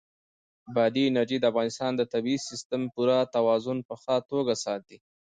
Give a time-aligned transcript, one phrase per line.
[0.75, 4.97] بادي انرژي د افغانستان د طبعي سیسټم پوره توازن په ښه توګه ساتي.